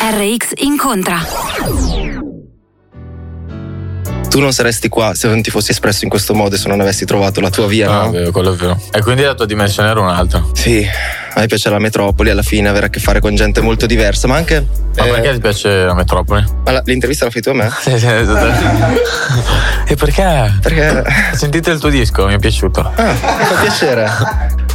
[0.00, 1.18] TRX incontra.
[4.30, 6.80] Tu non saresti qua se non ti fossi espresso in questo modo e se non
[6.80, 8.10] avessi trovato la tua via, Ah, no?
[8.12, 8.80] vero, quello è vero.
[8.92, 10.42] E quindi la tua dimensione era un'altra.
[10.54, 10.82] Sì,
[11.34, 14.26] a me piace la metropoli alla fine, avere a che fare con gente molto diversa,
[14.26, 14.66] ma anche.
[14.96, 16.44] Ma eh, perché ti piace la metropoli?
[16.64, 17.68] ma la- l'intervista la fai tu a me?
[17.80, 19.00] Sì, sì, esatto.
[19.86, 20.58] e perché?
[20.62, 21.04] Perché.
[21.34, 22.90] Sentite il tuo disco, mi è piaciuto.
[22.94, 24.08] Ah, mi fa piacere.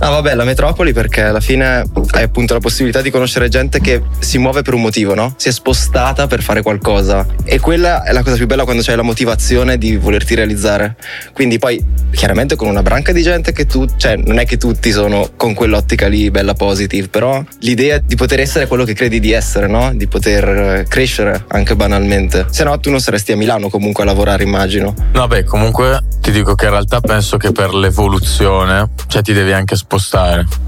[0.06, 4.04] Ah, vabbè, la metropoli perché alla fine hai appunto la possibilità di conoscere gente che
[4.20, 5.34] si muove per un motivo, no?
[5.36, 7.26] Si è spostata per fare qualcosa.
[7.44, 10.96] E quella è la cosa più bella quando c'hai la motivazione di volerti realizzare.
[11.34, 14.92] Quindi poi, chiaramente con una branca di gente che tu, cioè, non è che tutti
[14.92, 19.32] sono con quell'ottica lì bella positive, però l'idea di poter essere quello che credi di
[19.32, 19.92] essere, no?
[19.92, 22.46] Di poter eh, crescere anche banalmente.
[22.52, 24.94] Se no, tu non saresti a Milano comunque a lavorare, immagino.
[25.14, 29.52] No, beh, comunque ti dico che in realtà penso che per l'evoluzione, cioè ti devi
[29.52, 29.94] anche spostare.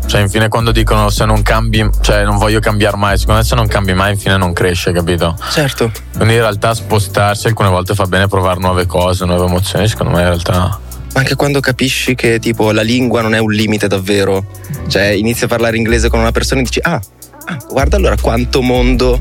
[0.05, 3.55] Cioè, infine, quando dicono se non cambi, cioè non voglio cambiare mai, secondo me se
[3.55, 5.35] non cambi mai, infine non cresce, capito?
[5.51, 5.91] Certo.
[6.15, 10.21] Quindi in realtà spostarsi alcune volte fa bene provare nuove cose, nuove emozioni, secondo me
[10.21, 10.79] in realtà.
[11.13, 14.45] Ma anche quando capisci che tipo la lingua non è un limite davvero.
[14.87, 17.01] Cioè, inizi a parlare inglese con una persona e dici: Ah,
[17.45, 19.19] ah, guarda allora quanto mondo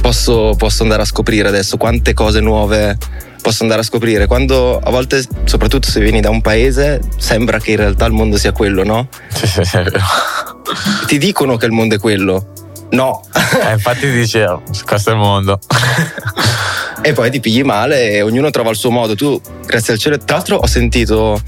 [0.00, 2.96] posso, posso andare a scoprire adesso, quante cose nuove
[3.42, 4.26] posso andare a scoprire.
[4.26, 8.38] Quando a volte, soprattutto se vieni da un paese, sembra che in realtà il mondo
[8.38, 9.08] sia quello, no?
[9.28, 10.00] Sì, sì, sì, è vero.
[11.06, 12.52] Ti dicono che il mondo è quello.
[12.92, 13.22] No.
[13.62, 15.58] Eh, infatti dicevo, questo è il mondo.
[17.02, 19.14] e poi ti pigli male e ognuno trova il suo modo.
[19.14, 21.40] Tu, grazie al cielo, tra l'altro ho sentito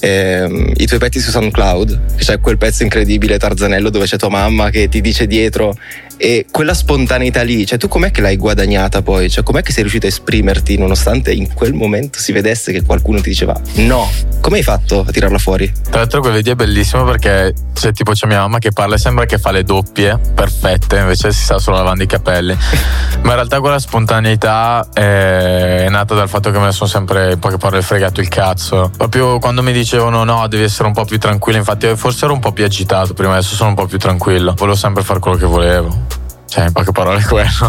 [0.00, 4.70] ehm, i tuoi pezzi su SoundCloud, c'è quel pezzo incredibile Tarzanello dove c'è tua mamma
[4.70, 5.74] che ti dice dietro
[6.20, 9.30] e quella spontaneità lì, cioè tu com'è che l'hai guadagnata poi?
[9.30, 13.20] Cioè com'è che sei riuscito a esprimerti nonostante in quel momento si vedesse che qualcuno
[13.20, 14.10] ti diceva no?
[14.40, 15.72] Come hai fatto a tirarla fuori?
[15.88, 18.98] Tra l'altro quel video è bellissimo perché c'è tipo c'è mia mamma che parla e
[18.98, 22.56] sembra che fa le doppie perfette, invece si sta solo lavando i capelli.
[23.22, 27.38] Ma in realtà quella spontaneità è nata dal fatto che me ne sono sempre in
[27.38, 28.90] poche parole fregato il cazzo.
[28.96, 32.40] Proprio quando mi dicevano no, devi essere un po' più tranquillo, infatti forse ero un
[32.40, 34.54] po' più agitato prima, adesso sono un po' più tranquillo.
[34.56, 36.27] Volevo sempre fare quello che volevo.
[36.48, 37.68] Cioè, in poche parole, quello.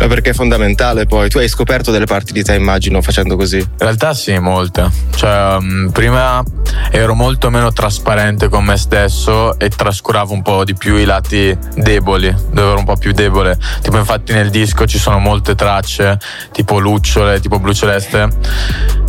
[0.00, 1.28] Ma perché è fondamentale poi.
[1.28, 3.58] Tu hai scoperto delle parti di te, immagino, facendo così.
[3.58, 4.90] In realtà sì, molte.
[5.14, 6.42] Cioè, um, prima
[6.90, 11.56] ero molto meno trasparente con me stesso e trascuravo un po' di più i lati
[11.76, 13.56] deboli, dove ero un po' più debole.
[13.80, 16.18] Tipo, infatti, nel disco ci sono molte tracce,
[16.52, 18.28] tipo Lucciole, tipo Blu Celeste,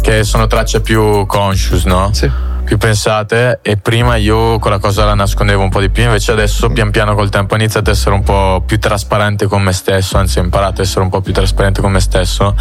[0.02, 2.12] che sono tracce più conscious, no?
[2.14, 6.34] Sì più pensate e prima io quella cosa la nascondevo un po' di più, invece
[6.34, 9.72] adesso pian piano col tempo ho iniziato ad essere un po' più trasparente con me
[9.72, 12.58] stesso, anzi ho imparato ad essere un po' più trasparente con me stesso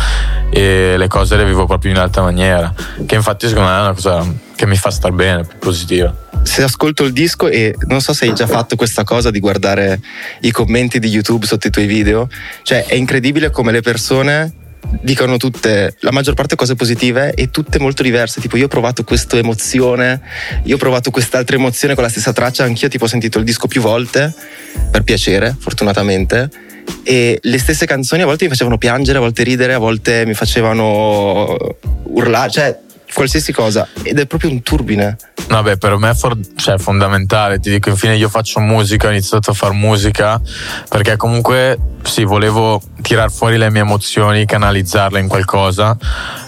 [0.53, 2.73] e le cose le vivo proprio in altra maniera,
[3.05, 4.25] che infatti secondo me è una cosa
[4.55, 6.15] che mi fa star bene, più positiva.
[6.45, 10.01] Se ascolto il disco e non so se hai già fatto questa cosa di guardare
[10.43, 12.29] i commenti di YouTube sotto i tuoi video,
[12.63, 14.53] cioè è incredibile come le persone
[15.03, 18.41] dicono tutte la maggior parte cose positive e tutte molto diverse.
[18.41, 20.21] Tipo, io ho provato questa emozione,
[20.65, 22.65] io ho provato quest'altra emozione con la stessa traccia.
[22.65, 24.33] Anch'io, tipo, ho sentito il disco più volte
[24.91, 26.51] per piacere, fortunatamente.
[27.03, 30.35] E le stesse canzoni a volte mi facevano piangere, a volte ridere, a volte mi
[30.35, 31.57] facevano
[32.05, 32.79] urlare, cioè
[33.13, 33.89] qualsiasi cosa.
[34.03, 35.17] Ed è proprio un turbine.
[35.49, 37.61] Vabbè, per me è for- cioè, fondamentale.
[37.61, 40.41] Ti dico, infine, io faccio musica, ho iniziato a fare musica
[40.89, 45.97] perché comunque sì, volevo tirar fuori le mie emozioni, canalizzarle in qualcosa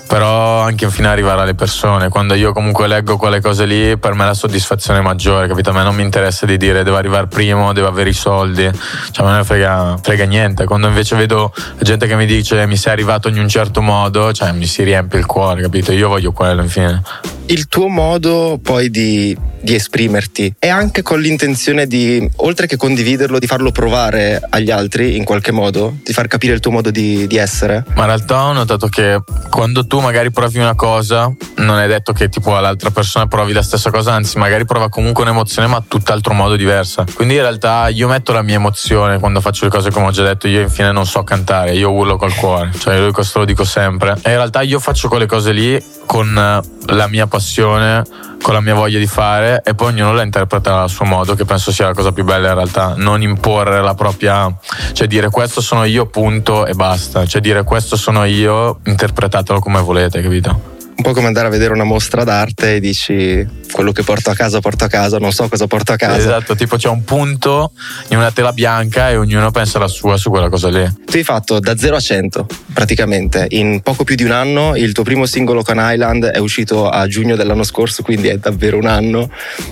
[0.09, 2.09] però anche infine arrivare alle persone.
[2.09, 5.71] Quando io comunque leggo quelle cose lì, per me è la soddisfazione maggiore, capito?
[5.71, 8.69] A me non mi interessa di dire devo arrivare primo, devo avere i soldi,
[9.13, 10.65] cioè a me frega, frega niente.
[10.65, 14.51] Quando invece vedo gente che mi dice mi sei arrivato in un certo modo, cioè
[14.53, 15.93] mi si riempie il cuore, capito?
[15.93, 17.03] Io voglio quello infine.
[17.51, 23.39] Il tuo modo poi di, di esprimerti è anche con l'intenzione di, oltre che condividerlo,
[23.39, 27.27] di farlo provare agli altri in qualche modo, di far capire il tuo modo di,
[27.27, 27.85] di essere?
[27.95, 32.13] Ma in realtà ho notato che quando tu magari provi una cosa, non è detto
[32.13, 36.35] che tipo all'altra persona provi la stessa cosa, anzi magari prova comunque un'emozione ma tutt'altro
[36.35, 37.05] modo diversa.
[37.15, 40.23] Quindi in realtà io metto la mia emozione quando faccio le cose come ho già
[40.23, 43.65] detto, io infine non so cantare, io urlo col cuore, cioè io questo lo dico
[43.65, 44.13] sempre.
[44.23, 48.03] E in realtà io faccio quelle cose lì con la mia passione,
[48.49, 51.45] con la mia voglia di fare e poi ognuno la interpreta a suo modo, che
[51.45, 54.51] penso sia la cosa più bella in realtà, non imporre la propria,
[54.95, 59.83] cioè dire questo sono io punto e basta, cioè dire questo sono io, interpretatelo come
[59.83, 60.78] volete, capito?
[60.99, 64.35] Un po' come andare a vedere una mostra d'arte e dici quello che porto a
[64.35, 66.19] casa porto a casa, non so cosa porto a casa.
[66.19, 67.71] Esatto, tipo c'è un punto
[68.09, 70.85] in una tela bianca e ognuno pensa la sua su quella cosa lì.
[71.05, 74.93] Tu hai fatto da 0 a 100 praticamente in poco più di un anno, il
[74.93, 78.87] tuo primo singolo con Island è uscito a giugno dell'anno scorso, quindi è davvero un
[78.87, 79.31] anno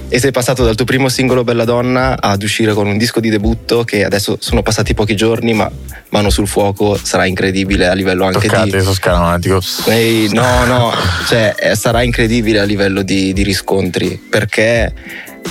[0.09, 3.31] e sei passato dal tuo primo singolo Bella Donna ad uscire con un disco di
[3.31, 5.69] debutto che adesso sono passati pochi giorni ma
[6.11, 8.83] mano sul fuoco sarà incredibile a livello anche Toccate, di...
[8.83, 9.61] sono scaramantico.
[9.87, 10.93] Ehi, no, no,
[11.27, 14.93] cioè eh, sarà incredibile a livello di, di riscontri perché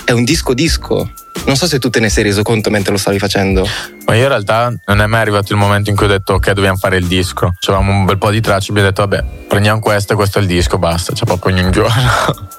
[0.03, 1.11] è un disco disco.
[1.45, 3.67] Non so se tu te ne sei reso conto mentre lo stavi facendo.
[4.05, 6.51] Ma io in realtà non è mai arrivato il momento in cui ho detto ok
[6.51, 7.53] dobbiamo fare il disco.
[7.59, 10.47] C'avevamo un bel po' di tracce abbiamo detto vabbè prendiamo questo e questo è il
[10.47, 12.53] disco, basta, c'è proprio ogni giorno.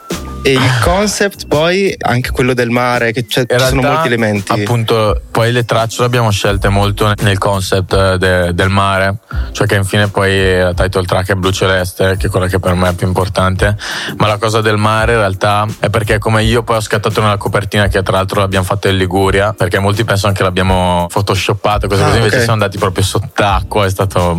[0.46, 4.52] E il concept poi, anche quello del mare, che ci sono molti elementi.
[4.52, 9.16] Appunto, poi le tracce le abbiamo scelte molto nel concept eh, de, del mare,
[9.50, 12.74] cioè che infine poi la title track è blu celeste, che è quella che per
[12.74, 13.76] me è più importante,
[14.18, 17.38] ma la cosa del mare in realtà è perché come io poi ho scattato nella
[17.38, 22.02] copertina che tra l'altro l'abbiamo fatta in Liguria, perché molti pensano che l'abbiamo photoshoppato, così,
[22.02, 24.32] ah, così invece siamo andati proprio sott'acqua, è stato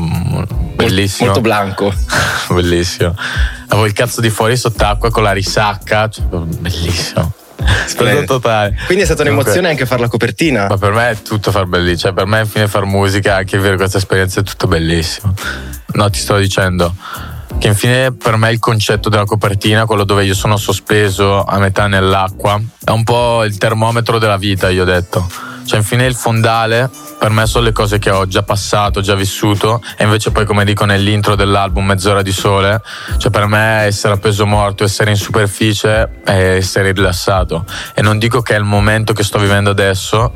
[0.74, 1.26] bellissimo.
[1.26, 1.94] Molto blanco.
[2.48, 3.14] bellissimo.
[3.68, 7.34] Avevo il cazzo di fuori sott'acqua con la risacca, cioè, bellissimo.
[8.26, 8.78] totale.
[8.86, 10.68] Quindi è stata un'emozione anche fare la copertina.
[10.68, 11.98] Ma per me è tutto far bellissimo.
[11.98, 15.34] Cioè, per me, fine far musica, anche vivere questa esperienza è tutto bellissimo.
[15.94, 16.94] No, ti sto dicendo
[17.58, 21.88] che infine per me il concetto della copertina, quello dove io sono sospeso a metà
[21.88, 25.28] nell'acqua, è un po' il termometro della vita, io ho detto.
[25.68, 29.82] Cioè, infine il fondale per me sono le cose che ho già passato, già vissuto
[29.98, 32.82] e invece poi come dico nell'intro dell'album Mezz'ora di sole,
[33.18, 38.20] cioè per me essere a peso morto, essere in superficie è essere rilassato e non
[38.20, 40.34] dico che è il momento che sto vivendo adesso,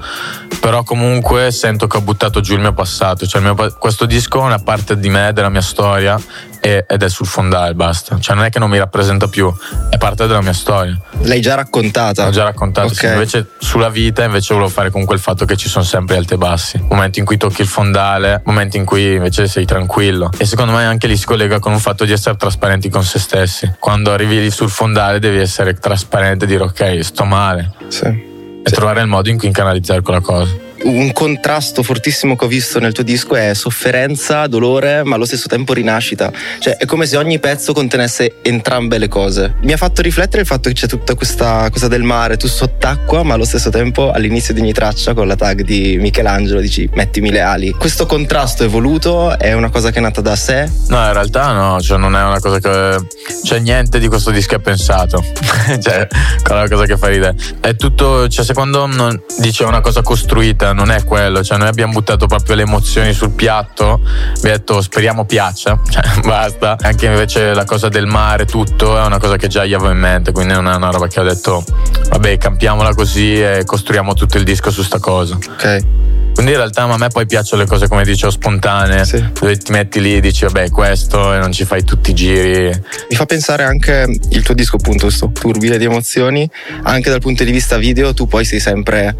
[0.59, 4.43] però comunque sento che ho buttato giù il mio passato, cioè mio, questo disco è
[4.43, 6.19] una parte di me, della mia storia
[6.61, 8.19] ed è sul fondale, basta.
[8.19, 9.51] Cioè non è che non mi rappresenta più,
[9.89, 10.95] è parte della mia storia.
[11.21, 12.25] L'hai già raccontata?
[12.25, 12.97] L'ho già raccontata, okay.
[12.97, 13.05] sì.
[13.07, 16.38] Invece sulla vita invece volevo fare con quel fatto che ci sono sempre alti e
[16.38, 16.84] bassi.
[16.90, 20.30] Momenti in cui tocchi il fondale, momenti in cui invece sei tranquillo.
[20.38, 23.20] E secondo me anche lì si collega con un fatto di essere trasparenti con se
[23.20, 23.72] stessi.
[23.80, 27.72] Quando arrivi lì sul fondale devi essere trasparente e dire ok, sto male.
[27.88, 28.06] Sì.
[28.06, 28.74] E sì.
[28.74, 30.70] trovare il modo in cui canalizzare quella cosa.
[30.83, 35.47] Un contrasto fortissimo che ho visto nel tuo disco è sofferenza, dolore, ma allo stesso
[35.47, 36.31] tempo rinascita.
[36.59, 39.55] Cioè è come se ogni pezzo contenesse entrambe le cose.
[39.61, 43.23] Mi ha fatto riflettere il fatto che c'è tutta questa cosa del mare, tu sott'acqua,
[43.23, 47.31] ma allo stesso tempo all'inizio di ogni traccia con la tag di Michelangelo dici mettimi
[47.31, 47.71] le ali.
[47.71, 50.69] Questo contrasto evoluto è una cosa che è nata da sé?
[50.88, 53.05] No, in realtà no, cioè non è una cosa che...
[53.43, 55.23] C'è niente di questo disco è pensato.
[55.79, 56.07] cioè,
[56.43, 57.35] quella cosa che fa ridere.
[57.59, 61.44] È tutto, cioè secondo non, dice una cosa costruita, non è quello.
[61.44, 66.78] Cioè noi abbiamo buttato proprio le emozioni sul piatto, abbiamo detto speriamo piaccia, cioè basta.
[66.80, 70.00] Anche invece la cosa del mare, tutto, è una cosa che già io avevo in
[70.00, 71.63] mente, quindi non è una roba che ho detto
[72.10, 75.36] vabbè campiamola così e costruiamo tutto il disco su sta cosa.
[75.36, 76.20] Ok.
[76.33, 79.23] Quindi in realtà a me poi piacciono le cose come dicevo spontanee, Sì.
[79.39, 82.67] dove ti metti lì e dici vabbè questo e non ci fai tutti i giri.
[83.09, 86.50] Mi fa pensare anche il tuo disco, appunto, questo turbine di emozioni,
[86.83, 89.15] anche dal punto di vista video, tu poi sei sempre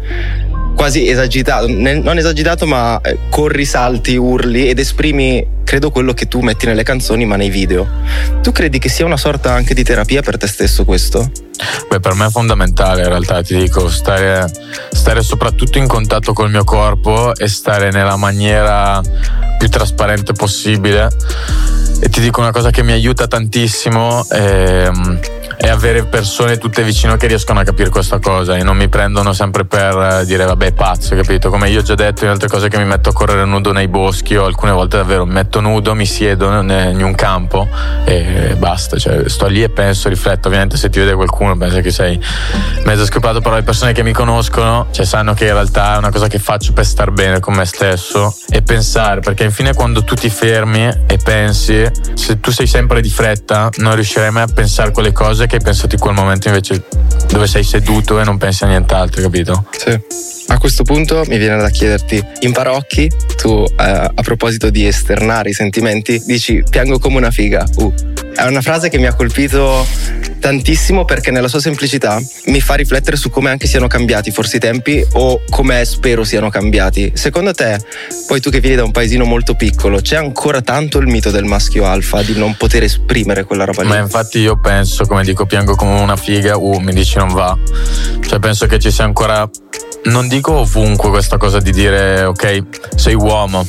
[0.74, 6.40] quasi esagitato, non esagitato, ma eh, corri, salti, urli ed esprimi, credo, quello che tu
[6.40, 7.86] metti nelle canzoni, ma nei video.
[8.42, 11.30] Tu credi che sia una sorta anche di terapia per te stesso questo?
[11.88, 14.50] Beh, per me è fondamentale in realtà, ti dico, stare,
[15.02, 19.00] stare soprattutto in contatto col mio corpo e stare nella maniera
[19.58, 21.08] più trasparente possibile.
[22.00, 25.18] E ti dico una cosa che mi aiuta tantissimo ehm,
[25.62, 29.32] è avere persone tutte vicino che riescono a capire questa cosa e non mi prendono
[29.32, 31.50] sempre per eh, dire vabbè pazzo, capito?
[31.50, 33.86] Come io ho già detto in altre cose che mi metto a correre nudo nei
[33.86, 37.68] boschi o alcune volte davvero mi metto nudo, mi siedo in un campo
[38.04, 41.92] e basta, cioè sto lì e penso, rifletto, ovviamente se ti vede qualcuno pensa che
[41.92, 42.20] sei
[42.82, 46.10] mezzo scopato, però le persone che mi conoscono cioè, sanno che in realtà è una
[46.10, 50.16] cosa che faccio per star bene con me stesso e pensare, perché infine quando tu
[50.16, 54.90] ti fermi e pensi, se tu sei sempre di fretta non riuscirai mai a pensare
[54.90, 56.82] quelle cose che hai pensato in quel momento invece
[57.28, 59.66] dove sei seduto e non pensi a nient'altro, capito?
[59.76, 60.00] Sì.
[60.48, 65.50] A questo punto mi viene da chiederti, in Parocchi, tu eh, a proposito di esternare
[65.50, 67.64] i sentimenti, dici piango come una figa.
[67.76, 67.92] Uh.
[68.34, 69.86] È una frase che mi ha colpito
[70.40, 74.58] tantissimo perché nella sua semplicità mi fa riflettere su come anche siano cambiati forse i
[74.58, 77.12] tempi o come spero siano cambiati.
[77.14, 77.78] Secondo te,
[78.26, 81.44] poi tu che vieni da un paesino molto piccolo, c'è ancora tanto il mito del
[81.44, 83.88] maschio alfa di non poter esprimere quella roba lì?
[83.88, 87.56] Ma infatti io penso, come dico, piango come una figa, uh, mi dici non va.
[88.26, 89.48] Cioè penso che ci sia ancora,
[90.04, 92.62] non dico ovunque questa cosa di dire ok,
[92.96, 93.66] sei uomo.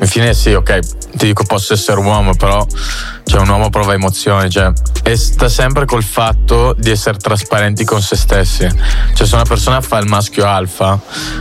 [0.00, 0.78] Infine sì, ok,
[1.16, 2.64] ti dico posso essere uomo, però
[3.28, 8.00] cioè, un uomo prova emozioni, cioè, e sta sempre col fatto di essere trasparenti con
[8.00, 8.66] se stessi.
[9.12, 10.98] Cioè se una persona fa il maschio alfa,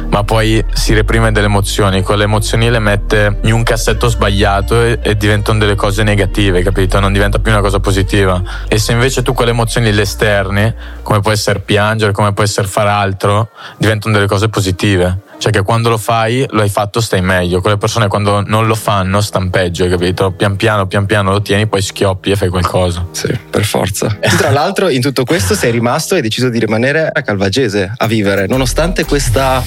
[0.10, 5.00] ma poi si reprime delle emozioni, quelle emozioni le mette in un cassetto sbagliato e,
[5.02, 7.00] e diventano delle cose negative, capito?
[7.00, 8.42] Non diventa più una cosa positiva.
[8.68, 12.68] E se invece tu quelle emozioni le esterni, come può essere piangere, come può essere
[12.68, 15.22] fare altro, diventano delle cose positive.
[15.40, 17.62] Cioè che quando lo fai, lo hai fatto, stai meglio.
[17.62, 20.32] Quelle persone quando non lo fanno, stanno peggio, hai capito?
[20.32, 23.06] Pian piano, pian piano lo tieni, poi schioppi e fai qualcosa.
[23.12, 24.08] Sì, per forza.
[24.20, 27.94] Tu, tra l'altro, in tutto questo sei rimasto e hai deciso di rimanere a Calvagese
[27.96, 29.64] a vivere, nonostante questa,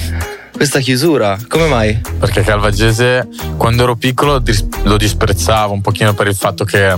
[0.51, 1.37] questa chiusura.
[1.47, 2.01] Come mai?
[2.19, 4.43] Perché Calvagese, quando ero piccolo,
[4.83, 6.95] lo disprezzavo un pochino per il fatto che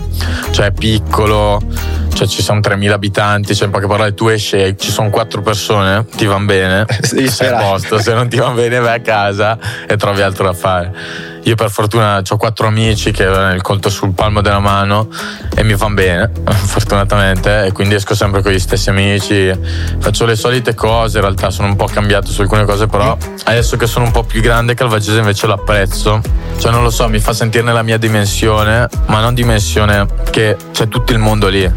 [0.51, 1.61] cioè, è piccolo,
[2.13, 5.41] cioè ci sono 3.000 abitanti, cioè in poche parole tu esci e ci sono 4
[5.41, 9.01] persone, ti van bene, Devi sei a posto, se non ti van bene vai a
[9.01, 11.31] casa e trovi altro da fare.
[11.45, 15.09] Io per fortuna ho quattro amici che hanno il conto sul palmo della mano
[15.53, 19.51] e mi van bene, fortunatamente, e quindi esco sempre con gli stessi amici,
[19.99, 23.75] faccio le solite cose, in realtà sono un po' cambiato su alcune cose, però adesso
[23.75, 26.21] che sono un po' più grande Calvagese invece lo apprezzo.
[26.57, 30.87] Cioè non lo so, mi fa sentire nella mia dimensione, ma non dimensione che c'è
[30.87, 31.69] tutto il mondo lì.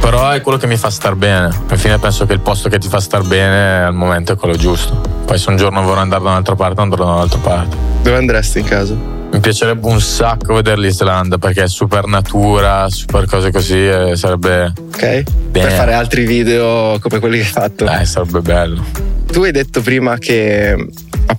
[0.00, 1.46] Però è quello che mi fa star bene.
[1.68, 4.56] Alla fine penso che il posto che ti fa star bene al momento è quello
[4.56, 5.00] giusto.
[5.24, 7.76] Poi se un giorno vorrò andare da un'altra parte, andrò da un'altra parte.
[8.02, 9.18] Dove andresti in caso?
[9.30, 14.72] Mi piacerebbe un sacco vedere l'Islanda perché è super natura, super cose così e sarebbe.
[14.92, 15.22] Ok?
[15.50, 15.66] Bene.
[15.66, 17.88] Per fare altri video come quelli che hai fatto.
[17.88, 18.84] Eh, sarebbe bello.
[19.30, 20.88] Tu hai detto prima che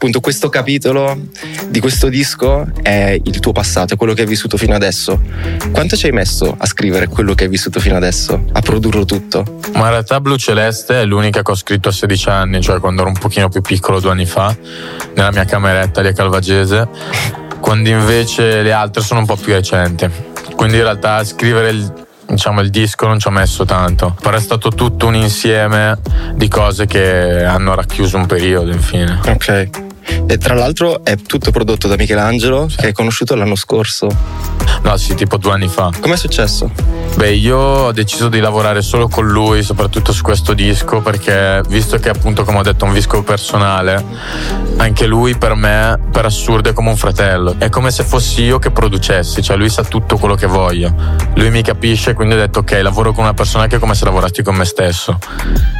[0.02, 1.16] appunto questo capitolo
[1.68, 5.22] di questo disco è il tuo passato, è quello che hai vissuto fino adesso.
[5.72, 8.46] Quanto ci hai messo a scrivere quello che hai vissuto fino adesso?
[8.52, 9.60] A produrlo tutto?
[9.74, 13.02] Ma in realtà Blu Celeste è l'unica che ho scritto a 16 anni, cioè quando
[13.02, 14.58] ero un pochino più piccolo due anni fa,
[15.14, 16.88] nella mia cameretta lì a Calvagese,
[17.60, 20.10] quando invece le altre sono un po' più recenti.
[20.56, 21.94] Quindi in realtà scrivere il,
[22.26, 26.00] diciamo, il disco non ci ho messo tanto, però è stato tutto un insieme
[26.34, 29.20] di cose che hanno racchiuso un periodo infine.
[29.28, 29.90] Ok.
[30.26, 34.08] E tra l'altro è tutto prodotto da Michelangelo, che hai conosciuto l'anno scorso.
[34.84, 35.92] No, sì, tipo due anni fa.
[36.00, 36.72] Com'è successo?
[37.16, 41.98] Beh, io ho deciso di lavorare solo con lui, soprattutto su questo disco, perché visto
[41.98, 44.04] che appunto, come ho detto, è un disco personale,
[44.78, 47.56] anche lui per me, per assurdo, è come un fratello.
[47.58, 50.94] È come se fossi io che producessi, cioè lui sa tutto quello che voglio.
[51.36, 54.06] Lui mi capisce, quindi ho detto ok, lavoro con una persona che è come se
[54.06, 55.20] lavorassi con me stesso.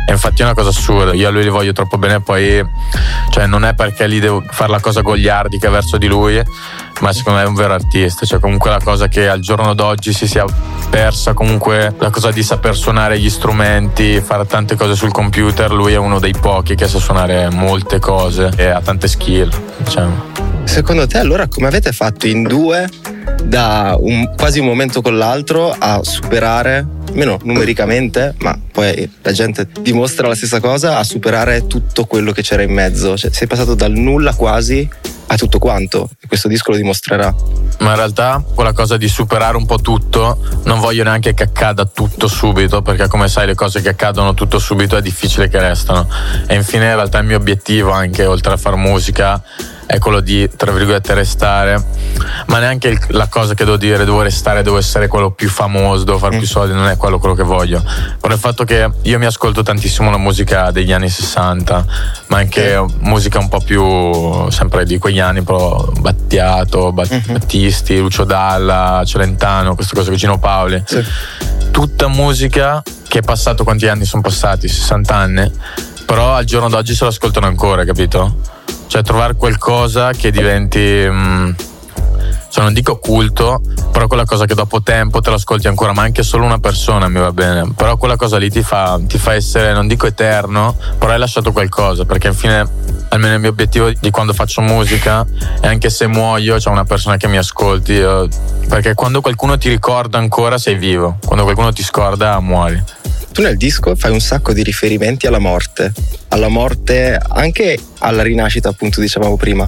[0.08, 2.64] E infatti è una cosa assurda, io a lui li voglio troppo bene, poi
[3.32, 6.42] cioè non è perché lì devo fare la cosa gogliardica verso di lui,
[7.02, 10.14] ma secondo me è un vero artista, cioè comunque la cosa che al giorno d'oggi
[10.14, 10.46] si sia
[10.90, 15.94] persa, comunque la cosa di saper suonare gli strumenti, fare tante cose sul computer, lui
[15.94, 20.30] è uno dei pochi che sa suonare molte cose e ha tante skill, diciamo.
[20.64, 22.88] Secondo te allora come avete fatto in due
[23.44, 29.68] da un, quasi un momento con l'altro a superare, meno numericamente, ma poi la gente
[29.82, 33.18] dimostra la stessa cosa, a superare tutto quello che c'era in mezzo.
[33.18, 34.88] Cioè, sei passato dal nulla quasi
[35.32, 36.10] a tutto quanto.
[36.28, 37.34] Questo disco lo dimostrerà.
[37.80, 41.86] Ma in realtà quella cosa di superare un po' tutto, non voglio neanche che accada
[41.86, 46.08] tutto subito, perché come sai le cose che accadono tutto subito è difficile che restano.
[46.48, 49.42] E infine in realtà il mio obiettivo, anche oltre a far musica,
[49.92, 51.84] è quello di, tra virgolette, restare.
[52.48, 56.06] Ma neanche il, la cosa che devo dire, devo restare, devo essere quello più famoso,
[56.06, 56.50] devo fare più mm.
[56.50, 57.84] soldi, non è quello, quello che voglio.
[58.22, 61.86] Però il fatto che io mi ascolto tantissimo la musica degli anni 60,
[62.28, 67.34] ma anche musica un po' più sempre di quegli anni, però Battiato, Bat- mm-hmm.
[67.34, 70.82] Battisti, Lucio Dalla, Celentano, queste cose, Gino Paoli.
[70.86, 71.04] Sì.
[71.70, 74.70] Tutta musica che è passato quanti anni sono passati?
[74.70, 75.52] 60 anni.
[76.06, 78.60] Però al giorno d'oggi se l'ascoltano ancora, capito?
[78.92, 81.08] Cioè trovare qualcosa che diventi...
[81.08, 81.52] Mm,
[82.50, 86.24] cioè non dico culto, però quella cosa che dopo tempo te l'ascolti ancora, ma anche
[86.24, 87.72] solo una persona mi va bene.
[87.74, 91.54] Però quella cosa lì ti fa, ti fa essere, non dico eterno, però hai lasciato
[91.54, 92.70] qualcosa, perché alla fine
[93.08, 95.26] almeno il mio obiettivo di quando faccio musica
[95.62, 98.28] e anche se muoio c'è una persona che mi ascolti, io,
[98.68, 102.84] perché quando qualcuno ti ricorda ancora sei vivo, quando qualcuno ti scorda muori.
[103.32, 105.94] Tu nel disco fai un sacco di riferimenti alla morte,
[106.30, 109.66] alla morte anche alla rinascita, appunto dicevamo prima.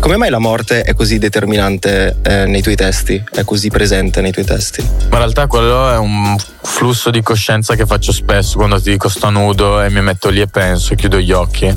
[0.00, 4.32] Come mai la morte è così determinante eh, nei tuoi testi, è così presente nei
[4.32, 4.82] tuoi testi?
[4.82, 9.08] Ma in realtà quello è un flusso di coscienza che faccio spesso quando ti dico
[9.08, 11.74] sto nudo e mi metto lì e penso, chiudo gli occhi.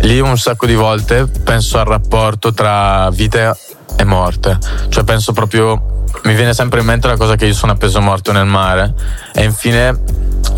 [0.00, 3.56] Lì un sacco di volte penso al rapporto tra vita
[3.96, 7.72] e morte, cioè penso proprio mi viene sempre in mente la cosa che io sono
[7.72, 8.94] appeso morto nel mare
[9.34, 9.98] e infine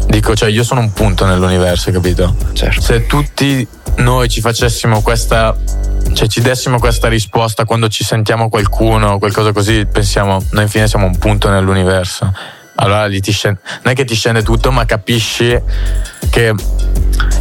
[0.08, 2.34] dico, cioè io sono un punto nell'universo, capito?
[2.52, 2.80] Certo.
[2.80, 5.56] Se tutti noi ci facessimo questa
[6.12, 10.86] cioè ci dessimo questa risposta quando ci sentiamo qualcuno o qualcosa così, pensiamo, noi infine
[10.86, 12.32] siamo un punto nell'universo.
[12.76, 15.56] Allora lì ti scende, non è che ti scende tutto, ma capisci
[16.30, 16.54] che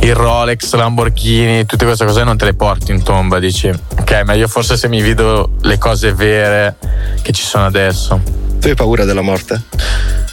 [0.01, 4.47] il Rolex, Lamborghini, tutte queste cose non te le porti in tomba, dici, ok, meglio
[4.47, 6.75] forse se mi vedo le cose vere
[7.21, 8.21] che ci sono adesso.
[8.59, 9.61] Tu hai paura della morte?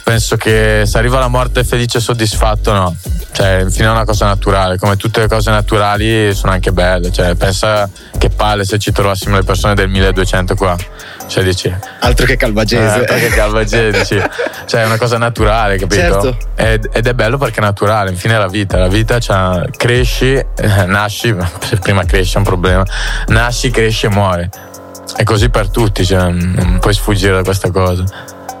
[0.03, 2.95] Penso che se arriva la morte felice e soddisfatto, no.
[3.31, 7.11] Cioè, infine è una cosa naturale, come tutte le cose naturali sono anche belle.
[7.11, 10.75] Cioè, pensa che palle se ci trovassimo le persone del 1200 qua.
[11.27, 11.73] Cioè, dici.
[11.99, 12.83] Altro che calvagese.
[12.83, 14.21] Eh, altro che calvagese, dici.
[14.65, 16.01] Cioè, è una cosa naturale, capito?
[16.01, 16.37] Certo.
[16.55, 18.77] Ed, ed, è bello perché è naturale, infine è la vita.
[18.77, 21.33] La vita cioè, cresci, eh, nasci,
[21.81, 22.85] prima cresci è un problema.
[23.27, 24.49] Nasci, cresci e muori.
[25.15, 28.03] È così per tutti, cioè, non puoi sfuggire da questa cosa.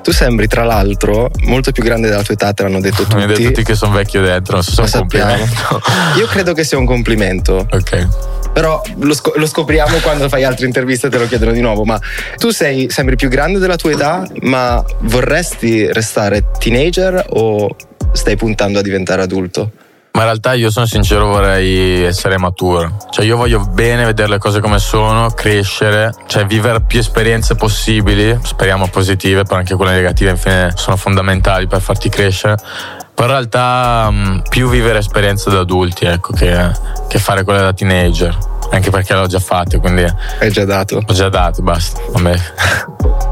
[0.03, 3.15] Tu sembri, tra l'altro, molto più grande della tua età, te l'hanno detto tutti.
[3.15, 5.81] Mi hanno detto tutti che sono vecchio dentro, non so se è un complimento.
[6.17, 7.67] Io credo che sia un complimento.
[7.69, 8.07] Ok.
[8.53, 11.83] Però lo, sc- lo, scopriamo quando fai altre interviste e te lo chiedono di nuovo.
[11.83, 11.99] Ma
[12.37, 17.75] tu sei, sembri più grande della tua età, ma vorresti restare teenager o
[18.11, 19.71] stai puntando a diventare adulto?
[20.13, 22.97] Ma in realtà io sono sincero, vorrei essere maturo.
[23.09, 28.37] Cioè io voglio bene vedere le cose come sono, crescere, cioè vivere più esperienze possibili,
[28.43, 32.57] speriamo positive, però anche quelle negative infine sono fondamentali per farti crescere.
[33.13, 36.71] Però in realtà mm, più vivere esperienze da adulti, ecco, che,
[37.07, 40.05] che fare quelle da teenager anche perché l'ho già fatto, quindi.
[40.39, 41.01] Hai già dato?
[41.05, 42.01] Ho già dato, basta.
[42.11, 42.35] Vabbè.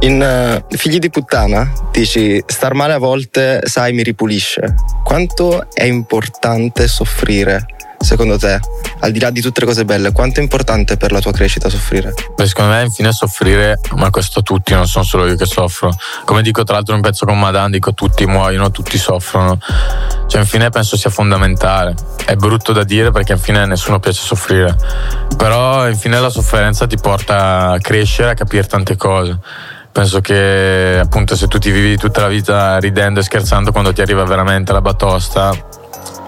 [0.02, 4.76] In uh, Figli di puttana dici star male a volte, sai, mi ripulisce.
[5.04, 7.66] Quanto è importante soffrire
[8.00, 8.58] secondo te,
[9.00, 11.68] al di là di tutte le cose belle, quanto è importante per la tua crescita
[11.68, 12.14] soffrire?
[12.34, 15.92] Beh, secondo me, infine, soffrire, ma questo tutti, non sono solo io che soffro.
[16.24, 19.60] Come dico, tra l'altro, in un pezzo con Madan, dico tutti muoiono, tutti soffrono.
[20.28, 21.94] Cioè, infine, penso sia fondamentale.
[22.24, 24.74] È brutto da dire perché, infine, a nessuno piace soffrire.
[25.36, 29.40] Però, infine, la sofferenza ti porta a crescere, a capire tante cose
[29.92, 34.02] penso che appunto se tu ti vivi tutta la vita ridendo e scherzando quando ti
[34.02, 35.52] arriva veramente la batosta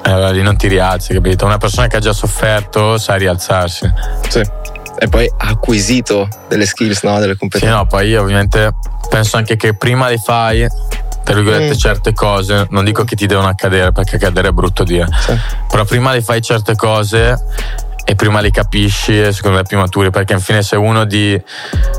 [0.04, 1.46] allora lì non ti rialzi, capito?
[1.46, 3.92] Una persona che ha già sofferto sa rialzarsi.
[4.28, 4.42] Sì.
[4.98, 7.20] E poi ha acquisito delle skills, no?
[7.20, 7.68] Delle competenze.
[7.74, 8.74] Sì, no, poi io ovviamente
[9.10, 10.68] penso anche che prima le fai,
[11.24, 11.78] tra virgolette, Mm.
[11.78, 15.38] certe cose, non dico che ti devono accadere perché accadere è brutto dire, Sì.
[15.70, 17.38] però prima le fai certe cose
[18.04, 21.40] e prima le capisci e secondo me più maturi perché infine se uno di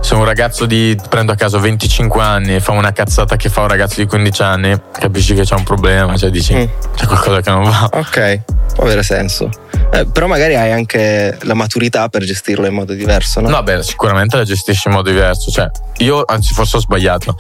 [0.00, 3.68] se un ragazzo di prendo a caso 25 anni fa una cazzata che fa un
[3.68, 6.64] ragazzo di 15 anni capisci che c'è un problema cioè dici Mm.
[6.96, 8.40] c'è qualcosa che non va Ok,
[8.74, 9.48] può avere senso.
[9.92, 13.48] Eh, però magari hai anche la maturità per gestirlo in modo diverso, no?
[13.50, 15.50] No, beh, sicuramente la gestisci in modo diverso.
[15.50, 17.36] Cioè, io, anzi, forse ho sbagliato.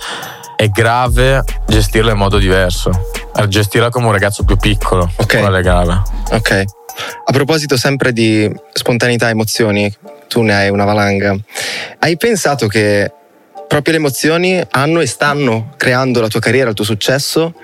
[0.56, 2.90] È grave gestirla in modo diverso.
[3.34, 5.10] Eh, Gestirla come un ragazzo più piccolo.
[5.16, 5.38] Ok.
[5.40, 6.02] Quella è grave.
[6.32, 6.64] Ok.
[7.24, 9.94] A proposito sempre di spontaneità e emozioni,
[10.28, 11.36] tu ne hai una valanga.
[11.98, 13.10] Hai pensato che
[13.68, 17.54] proprio le emozioni hanno e stanno creando la tua carriera, il tuo successo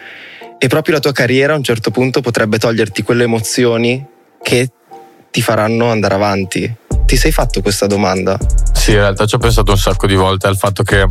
[0.58, 4.04] e proprio la tua carriera a un certo punto potrebbe toglierti quelle emozioni
[4.42, 4.70] che
[5.30, 6.76] ti faranno andare avanti?
[7.04, 8.38] Ti sei fatto questa domanda?
[8.72, 11.06] Sì, in realtà ci ho pensato un sacco di volte al fatto che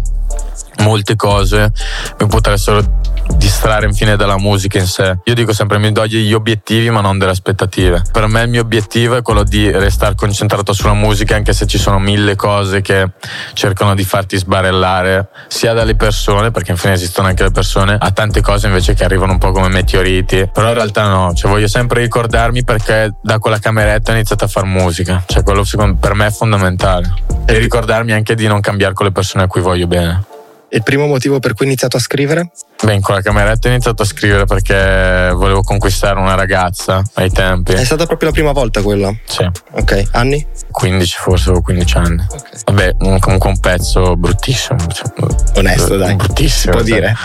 [0.80, 1.71] molte cose
[2.19, 2.99] mi potessero
[3.36, 5.18] distrarre infine dalla musica in sé.
[5.24, 8.04] Io dico sempre mi do gli obiettivi ma non delle aspettative.
[8.12, 11.78] Per me il mio obiettivo è quello di restare concentrato sulla musica anche se ci
[11.78, 13.10] sono mille cose che
[13.54, 18.42] cercano di farti sbarellare sia dalle persone perché infine esistono anche le persone a tante
[18.42, 20.50] cose invece che arrivano un po' come meteoriti.
[20.54, 24.48] Però in realtà no, cioè voglio sempre ricordarmi perché da quella cameretta ho iniziato a
[24.48, 25.24] fare musica.
[25.26, 27.13] Cioè quello secondo per me è fondamentale.
[27.46, 30.36] E ricordarmi anche di non cambiare con le persone a cui voglio bene.
[30.69, 32.51] Il primo motivo per cui hai iniziato a scrivere?
[32.84, 37.71] Beh, in quella cameretta ho iniziato a scrivere perché volevo conquistare una ragazza ai tempi.
[37.71, 39.13] È stata proprio la prima volta quella?
[39.25, 40.45] Sì, Ok, anni?
[40.69, 42.25] 15 forse o 15 anni.
[42.30, 42.63] Ok.
[42.65, 44.77] Vabbè, un- comunque un pezzo bruttissimo.
[44.88, 45.10] cioè,
[45.56, 46.15] Onesto, dai.
[46.15, 46.77] Bruttissimo.
[46.77, 46.99] Si può cioè.
[46.99, 47.15] dire?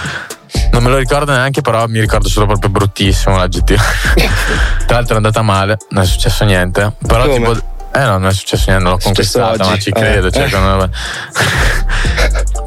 [0.71, 3.83] Non me lo ricordo neanche, però mi ricordo solo proprio bruttissimo l'aggettivo.
[4.87, 6.93] Tra l'altro è andata male, non è successo niente.
[7.07, 7.35] Però Come?
[7.37, 7.71] tipo.
[7.95, 10.29] Eh no, non è successo niente, l'ho conquistata, ma ci credo.
[10.29, 10.31] Eh.
[10.31, 10.49] cioè,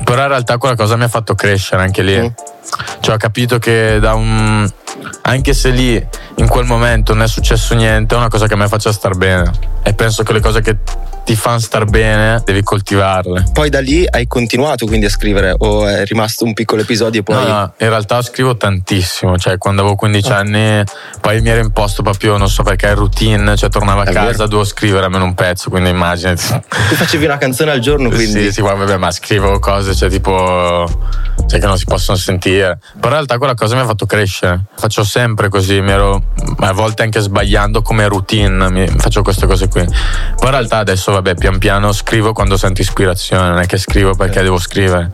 [0.03, 2.19] però in realtà quella cosa mi ha fatto crescere anche lì.
[2.19, 2.27] Mm.
[2.99, 4.69] Cioè ho capito che da un.
[5.23, 8.57] Anche se lì in quel momento non è successo niente, è una cosa che a
[8.57, 9.51] me faccia star bene.
[9.81, 10.77] E penso che le cose che
[11.25, 13.45] ti fanno star bene devi coltivarle.
[13.51, 17.23] Poi da lì hai continuato quindi a scrivere o è rimasto un piccolo episodio e
[17.23, 17.35] poi...
[17.35, 20.38] No, no, in realtà scrivo tantissimo, cioè quando avevo 15 Ah.
[20.38, 20.83] anni
[21.19, 24.38] poi mi ero imposto proprio, non so perché, routine, cioè tornavo a È casa, vero.
[24.43, 26.43] dovevo scrivere almeno un pezzo, quindi immaginati.
[26.89, 28.43] Tu facevi una canzone al giorno quindi...
[28.43, 30.88] Sì, sì, vabbè, ma scrivo cose, cioè tipo,
[31.47, 32.77] cioè che non si possono sentire.
[32.93, 34.65] Però in realtà quella cosa mi ha fatto crescere.
[34.75, 36.21] Faccio sempre così, mi ero,
[36.60, 39.84] a volte anche sbagliando come routine, faccio queste cose qui.
[39.84, 44.15] Poi in realtà adesso, vabbè, pian piano scrivo quando sento ispirazione, non è che scrivo
[44.15, 45.10] perché devo scrivere.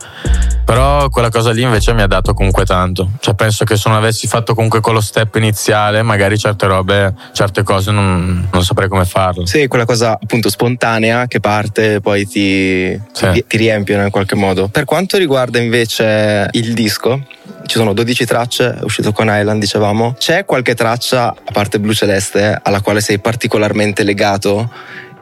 [0.64, 3.10] Però quella cosa lì invece mi ha dato comunque tanto.
[3.20, 7.62] Cioè penso che se non avessi fatto comunque quello step iniziale, magari certe robe, certe
[7.62, 9.46] cose non, non saprei come farle.
[9.46, 13.30] Sì, quella cosa appunto spontanea che parte e poi ti, Sì.
[13.32, 14.68] ti, ti riempiono in qualche modo.
[14.68, 16.04] Per quanto riguarda invece
[16.52, 17.22] il disco,
[17.66, 20.14] ci sono 12 tracce, è uscito con Island, dicevamo.
[20.18, 24.70] C'è qualche traccia, a parte Blu Celeste, alla quale sei particolarmente legato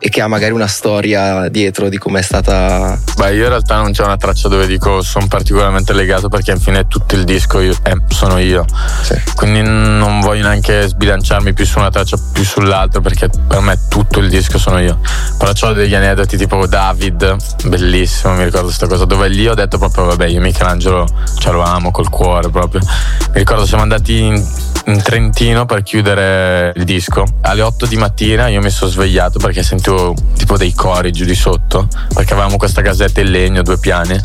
[0.02, 2.98] e che ha magari una storia dietro di come è stata...
[3.16, 6.86] Beh, io in realtà non c'è una traccia dove dico sono particolarmente legato perché infine
[6.88, 8.64] tutto il disco io- eh, sono io.
[9.02, 9.20] Sì.
[9.34, 14.20] Quindi non voglio neanche sbilanciarmi più su una traccia più sull'altra perché per me tutto
[14.20, 14.98] il disco sono io.
[15.36, 17.36] Però ho degli aneddoti tipo David,
[17.66, 21.06] bellissimo, mi ricordo questa cosa, dove lì ho detto proprio vabbè io Michelangelo
[21.38, 22.80] ce lo amo col cuore proprio.
[22.80, 24.42] Mi ricordo siamo andati in,
[24.86, 27.26] in Trentino per chiudere il disco.
[27.42, 29.89] Alle 8 di mattina io mi sono svegliato perché sentivo
[30.36, 34.18] tipo dei cori giù di sotto, perché avevamo questa casetta in legno, due piani.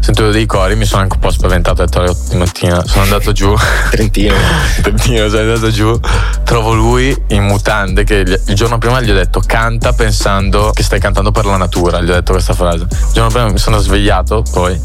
[0.00, 2.84] Sentivo dei cori, mi sono anche un po' spaventato, ho detto alle 8 di mattina.
[2.86, 3.54] Sono andato giù.
[3.90, 4.34] Trentino.
[4.82, 5.98] Trentino, sono andato giù,
[6.44, 11.00] trovo lui in mutande che il giorno prima gli ho detto canta pensando che stai
[11.00, 12.86] cantando per la natura, gli ho detto questa frase.
[12.90, 14.80] Il giorno prima mi sono svegliato, poi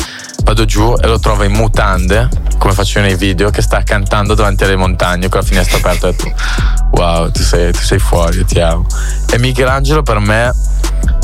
[0.47, 4.63] vado giù e lo trovo in mutande, come faccio nei video, che sta cantando davanti
[4.63, 6.07] alle montagne con la finestra aperta.
[6.07, 6.33] Ho detto
[6.91, 8.85] wow, tu sei, tu sei fuori, ti amo.
[9.29, 10.55] E Michelangelo per me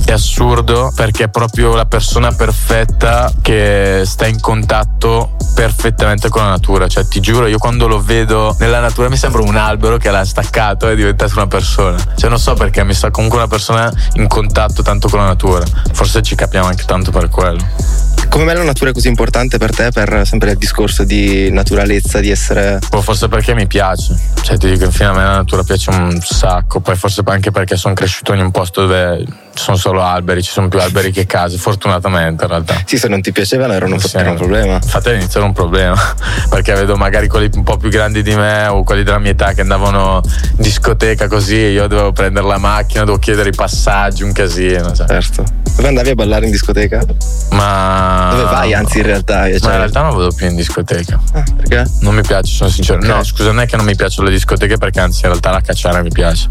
[0.03, 6.49] è assurdo perché è proprio la persona perfetta che sta in contatto perfettamente con la
[6.49, 6.89] natura.
[6.89, 10.25] Cioè, ti giuro, io quando lo vedo nella natura mi sembra un albero che l'ha
[10.25, 11.97] staccato e è diventato una persona.
[12.17, 15.63] Cioè, non so perché, mi sa comunque una persona in contatto tanto con la natura.
[15.93, 18.11] Forse ci capiamo anche tanto per quello.
[18.33, 22.19] Come mai la natura è così importante per te, per sempre il discorso di naturalezza,
[22.19, 22.79] di essere...
[22.89, 24.17] Boh, forse perché mi piace.
[24.41, 26.79] Cioè, ti dico, infine a me la natura piace un sacco.
[26.79, 30.49] Poi forse anche perché sono cresciuto in un posto dove ci sono solo alberi, ci
[30.49, 32.81] sono più alberi che case, fortunatamente in realtà.
[32.83, 34.17] Sì, se non ti piacevano era un, Sì.
[34.17, 34.73] era un problema.
[34.81, 35.95] Infatti all'inizio era un problema,
[36.49, 39.53] perché vedo magari quelli un po' più grandi di me o quelli della mia età
[39.53, 44.31] che andavano in discoteca così, io dovevo prendere la macchina, dovevo chiedere i passaggi, un
[44.31, 44.91] casino.
[44.91, 45.05] Cioè.
[45.05, 45.62] Certo.
[45.75, 47.03] Dove andavi a ballare in discoteca?
[47.51, 48.29] Ma.
[48.31, 49.45] Dove vai, anzi, in realtà?
[49.49, 49.59] Cioè...
[49.63, 51.19] Ma in realtà non vado più in discoteca.
[51.33, 51.83] Ah, perché?
[52.01, 52.99] Non mi piace, sono sincero.
[52.99, 53.05] Ok.
[53.05, 55.61] No, scusa, non è che non mi piacciono le discoteche, perché anzi, in realtà la
[55.61, 56.47] cacciara mi piace.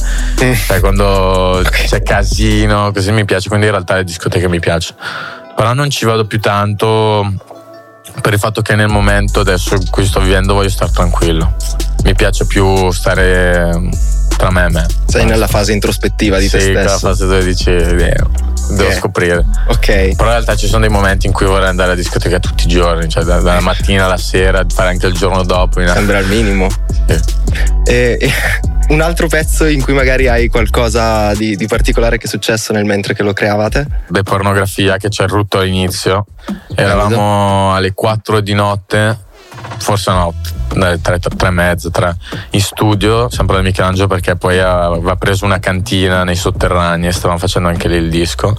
[0.66, 4.94] Cioè, quando c'è casino, così mi piace, quindi in realtà le discoteche mi piace.
[5.54, 7.32] Però non ci vado più tanto
[8.20, 11.54] per il fatto che nel momento adesso in cui sto vivendo voglio stare tranquillo.
[12.04, 13.88] Mi piace più stare
[14.36, 14.86] tra me e me.
[15.06, 16.98] Sei nella fase introspettiva di sì, te stesso.
[16.98, 18.14] fase dove dici, "Eh,
[18.70, 18.94] devo Ok.
[18.94, 19.44] scoprire.
[19.68, 19.86] Ok.
[19.86, 22.68] Però in realtà ci sono dei momenti in cui vorrei andare alla discoteca tutti i
[22.68, 25.80] giorni, cioè da- dalla mattina alla sera, fare anche il giorno dopo.
[25.80, 26.68] in- Sembra al minimo.
[27.06, 27.20] Sì.
[27.84, 28.30] E, e
[28.88, 32.84] un altro pezzo in cui magari hai qualcosa di, di particolare che è successo nel
[32.84, 33.86] mentre che lo creavate?
[34.08, 36.26] Beh, pornografia che c'è il rutto all'inizio.
[36.74, 39.18] Eravamo alle 4 di notte,
[39.78, 40.34] forse no,
[40.74, 42.16] dalle 3, e mezza, 3,
[42.50, 47.38] in studio, sempre da Michelangelo perché poi aveva preso una cantina nei sotterranei e stavamo
[47.38, 48.58] facendo anche lì il disco.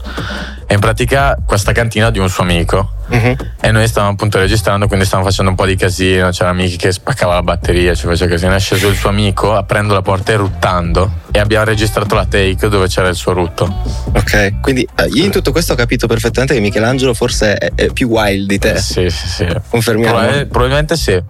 [0.65, 2.91] E in pratica questa cantina di un suo amico.
[3.08, 3.36] Mhm.
[3.62, 6.30] E noi stavamo appunto registrando, quindi stavamo facendo un po' di casino.
[6.30, 8.56] C'era Miki che spaccava la batteria, ci faceva casino.
[8.56, 11.21] È sceso il suo amico aprendo la porta e ruttando.
[11.32, 13.82] E abbiamo registrato la take dove c'era il suo rutto.
[14.13, 14.62] Ok.
[14.62, 18.08] Quindi eh, io in tutto questo ho capito perfettamente che Michelangelo forse è, è più
[18.10, 18.78] wild di te.
[18.78, 19.47] Sì, sì, sì.
[19.69, 20.17] Confermiamo.
[20.17, 21.21] Probabil- probabilmente sì.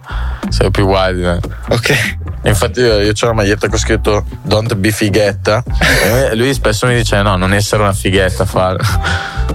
[0.48, 1.16] Sei più wild.
[1.16, 1.40] di me.
[1.68, 2.16] Ok.
[2.44, 5.62] Infatti io, io c'ho una maglietta con scritto Don't be fighetta.
[6.30, 8.78] e lui spesso mi dice no, non essere una fighetta fare.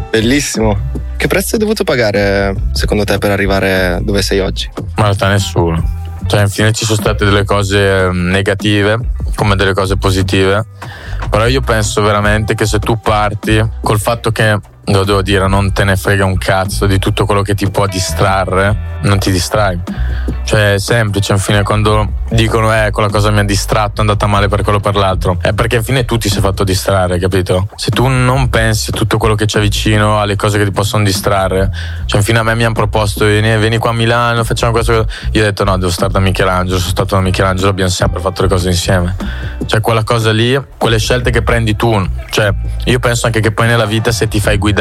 [0.09, 1.07] Bellissimo.
[1.15, 4.69] Che prezzo hai dovuto pagare secondo te per arrivare dove sei oggi?
[4.75, 5.97] Ma in realtà nessuno.
[6.25, 8.97] Cioè, infine ci sono state delle cose eh, negative
[9.35, 10.65] come delle cose positive.
[11.29, 14.59] Però io penso veramente che se tu parti col fatto che,
[14.91, 17.85] lo devo dire, non te ne frega un cazzo di tutto quello che ti può
[17.85, 19.79] distrarre, non ti distrai.
[20.43, 24.47] Cioè, è semplice, infine, quando dicono, eh, quella cosa mi ha distratto, è andata male
[24.47, 27.67] per quello o per l'altro, è perché infine tu ti sei fatto distrarre, capito?
[27.75, 31.03] Se tu non pensi a tutto quello che c'è vicino, alle cose che ti possono
[31.03, 31.69] distrarre,
[32.05, 35.07] cioè, infine a me mi hanno proposto, vieni, vieni qua a Milano, facciamo questo.
[35.33, 38.41] Io ho detto, no, devo stare da Michelangelo, sono stato da Michelangelo, abbiamo sempre fatto
[38.41, 39.15] le cose insieme.
[39.67, 42.51] Cioè, quella cosa lì, quelle scelte che prendi tu, cioè,
[42.85, 44.77] io penso anche che poi nella vita se ti fai guidare,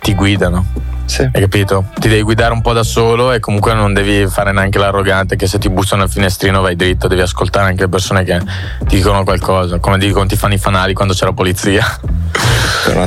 [0.00, 0.66] ti guidano.
[1.06, 1.22] Sì.
[1.22, 1.86] Hai capito?
[1.98, 5.48] Ti devi guidare un po' da solo e comunque non devi fare neanche l'arrogante che
[5.48, 8.38] se ti bussano al finestrino vai dritto, devi ascoltare anche le persone che
[8.86, 11.84] ti dicono qualcosa, come dicono ti fanno i fanali quando c'è la polizia.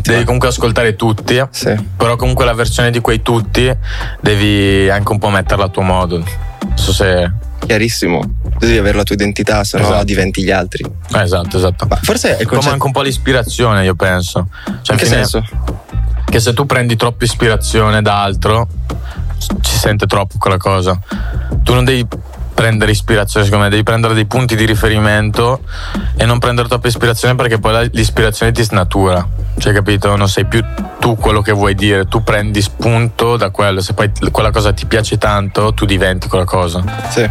[0.02, 1.74] Devi comunque ascoltare tutti, Sì.
[1.96, 3.74] però comunque la versione di quei tutti
[4.20, 6.18] devi anche un po' metterla a tuo modo.
[6.18, 6.28] Non
[6.78, 7.32] so se...
[7.66, 8.20] Chiarissimo.
[8.60, 10.04] Tu devi avere la tua identità, se no Esatto.
[10.04, 10.84] diventi gli altri.
[11.16, 11.86] eh, esatto, esatto.
[11.88, 12.74] Ma forse è concetto.
[12.74, 14.50] anche un po' l'ispirazione, io penso.
[14.82, 15.44] Cioè, In che fine- senso?
[16.34, 18.68] Che se tu prendi troppa ispirazione da altro,
[19.62, 21.00] ci sente troppo quella cosa.
[21.62, 22.08] Tu non devi
[22.56, 25.60] prendere ispirazione, secondo me, devi prendere dei punti di riferimento
[26.16, 29.24] e non prendere troppa ispirazione perché poi l'ispirazione ti snatura.
[29.60, 30.16] Cioè, capito?
[30.16, 30.66] Non sei più
[31.00, 33.80] tu quello che vuoi dire, tu prendi spunto da quello.
[33.82, 36.84] Se poi quella cosa ti piace tanto, tu diventi quella cosa.
[37.10, 37.30] Sì.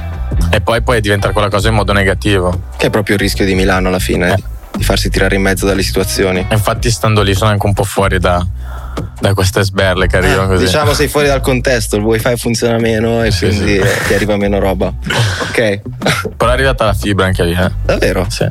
[0.48, 2.66] E poi puoi diventare quella cosa in modo negativo.
[2.76, 4.42] Che è proprio il rischio di Milano alla fine, Eh.
[4.76, 6.46] di farsi tirare in mezzo dalle situazioni.
[6.52, 8.46] Infatti, stando lì, sono anche un po' fuori da,
[9.20, 10.64] da queste sberle che arrivano così.
[10.64, 14.06] Diciamo sei fuori dal contesto, il wifi funziona meno e Sì, quindi sì.
[14.08, 14.92] ti arriva meno roba.
[15.42, 15.80] Ok.
[16.36, 17.70] Però è arrivata la fibra anche lì, eh?
[17.84, 18.26] Davvero?
[18.28, 18.50] Sì.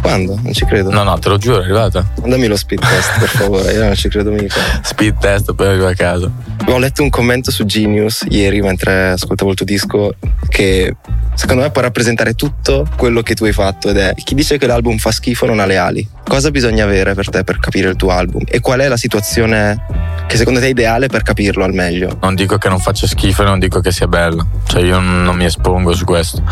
[0.00, 0.38] Quando?
[0.42, 0.90] Non ci credo.
[0.90, 2.06] No, no, te lo giuro, è arrivata.
[2.22, 4.60] Dammi lo speed test, per favore, io non ci credo mica.
[4.82, 6.30] Speed test per arrivare a casa.
[6.66, 10.14] Ho letto un commento su Genius ieri mentre ascoltavo il tuo disco
[10.48, 10.96] che
[11.34, 14.66] secondo me può rappresentare tutto quello che tu hai fatto ed è chi dice che
[14.66, 16.08] l'album fa schifo non ha le ali.
[16.26, 18.42] Cosa bisogna avere per te per capire il tuo album?
[18.48, 19.84] E qual è la situazione
[20.26, 22.16] che secondo te è ideale per capirlo al meglio?
[22.22, 24.46] Non dico che non faccia schifo e non dico che sia bello.
[24.66, 26.42] Cioè, io non mi espongo su questo.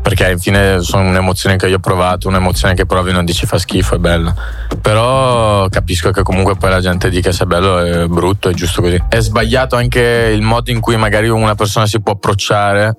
[0.00, 3.94] Perché infine sono un'emozione che io ho provato, un'emozione che provi non dici fa schifo,
[3.94, 4.34] è bella.
[4.80, 8.82] Però capisco che comunque poi la gente dica se è bello è brutto, è giusto
[8.82, 9.02] così.
[9.08, 12.96] È sbagliato anche il modo in cui magari una persona si può approcciare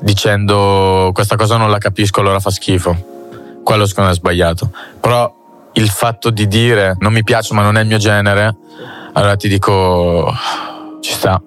[0.00, 3.60] dicendo questa cosa non la capisco, allora fa schifo.
[3.62, 4.70] Quello secondo me è sbagliato.
[5.00, 5.40] Però
[5.74, 8.56] il fatto di dire non mi piace ma non è il mio genere,
[9.12, 10.32] allora ti dico
[11.00, 11.40] ci sta.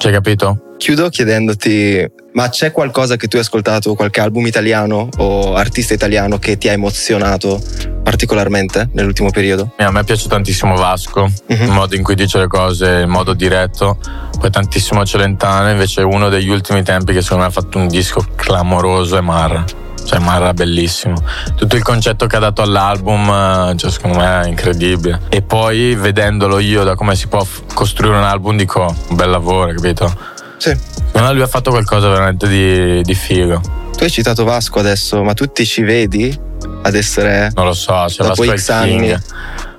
[0.00, 0.58] Cioè, capito?
[0.78, 6.38] Chiudo chiedendoti, ma c'è qualcosa che tu hai ascoltato, qualche album italiano o artista italiano
[6.38, 7.60] che ti ha emozionato
[8.02, 9.72] particolarmente nell'ultimo periodo?
[9.76, 11.62] A me piace tantissimo Vasco, Mhm.
[11.64, 13.98] il modo in cui dice le cose in modo diretto.
[14.38, 18.24] Poi tantissimo Celentano, invece uno degli ultimi tempi che secondo me ha fatto un disco
[18.34, 19.62] clamoroso è Marra.
[20.04, 21.14] Cioè Marra bellissimo.
[21.54, 25.20] Tutto il concetto che ha dato all'album, eh, cioè, secondo me è incredibile.
[25.28, 29.72] E poi vedendolo io da come si può costruire un album dico, un bel lavoro,
[29.72, 30.12] capito?
[30.56, 30.70] Sì.
[30.70, 33.60] Secondo me lui ha fatto qualcosa veramente di, di figo.
[33.96, 36.38] Tu hai citato Vasco adesso, ma tu ti ci vedi
[36.82, 39.16] ad essere Non lo so, c'è Dopo Vasco X anni.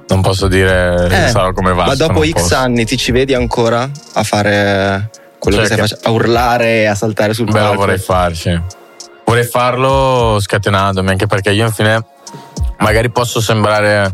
[0.08, 1.86] Non posso dire eh, sarò come va.
[1.86, 2.56] Ma dopo X posso.
[2.56, 6.08] anni ti ci vedi ancora a fare quello cioè che stai facendo?
[6.08, 7.60] A urlare e a saltare sul palco?
[7.60, 8.62] Beh, lo vorrei farci.
[9.32, 12.04] Vorrei farlo scatenandomi, anche perché io infine
[12.80, 14.14] magari posso sembrare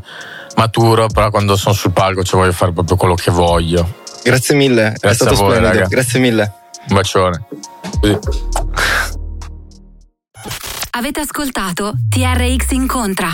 [0.57, 3.95] maturo, però quando sono sul palco ci voglio fare proprio quello che voglio.
[4.21, 5.73] Grazie mille, Grazie è stato voi, splendido.
[5.73, 5.87] Raga.
[5.87, 6.53] Grazie mille.
[6.89, 7.47] Un bacione.
[7.99, 8.19] Sì.
[10.91, 13.33] Avete ascoltato TRX Incontra.